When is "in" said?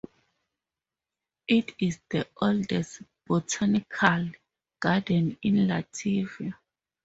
5.43-5.67